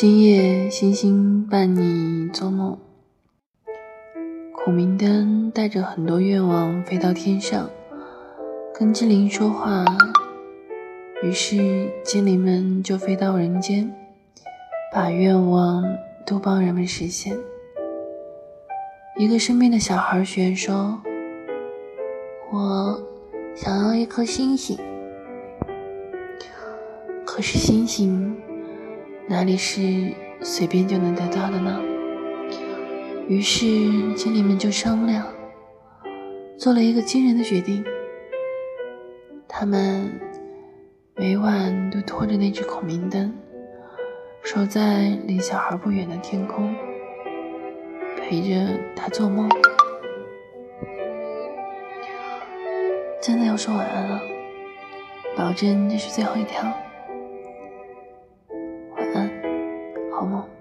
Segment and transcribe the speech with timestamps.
[0.00, 2.78] 今夜星星伴你做梦。
[4.54, 7.68] 孔明灯带着很多愿望飞到天上，
[8.72, 9.84] 跟精灵说话。
[11.24, 13.92] 于是精灵们就飞到人间，
[14.92, 15.82] 把愿望
[16.24, 17.36] 都帮人们实现。
[19.16, 21.02] 一个生病的小孩许愿说
[22.54, 23.02] ：“我
[23.56, 24.78] 想要一颗星星。”
[27.26, 28.36] 可是星星
[29.30, 30.10] 哪里是
[30.40, 31.78] 随便就能得到的呢？
[33.28, 33.66] 于是
[34.14, 35.26] 经理们就商量，
[36.56, 37.84] 做了一个惊人的决定。
[39.46, 40.18] 他们
[41.14, 43.30] 每晚都拖着那只孔明灯，
[44.42, 46.74] 守在离小孩不远的天空，
[48.16, 49.46] 陪着他做梦。
[53.20, 54.22] 真的要说晚安了，
[55.36, 56.64] 保证这是最后一条。
[60.18, 60.57] 好梦。